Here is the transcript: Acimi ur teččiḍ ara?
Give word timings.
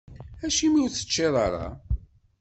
Acimi 0.45 0.79
ur 0.83 0.89
teččiḍ 0.91 1.33
ara? 1.45 1.67